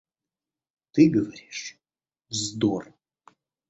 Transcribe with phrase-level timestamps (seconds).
[0.93, 1.77] —Ты говоришь
[2.29, 2.91] вздор.